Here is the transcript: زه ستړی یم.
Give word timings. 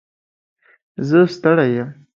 زه 1.07 1.19
ستړی 1.35 1.67
یم. 1.77 1.89